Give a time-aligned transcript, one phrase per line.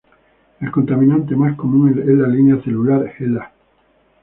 [0.59, 3.51] El contaminante más común es la línea celular HeLa.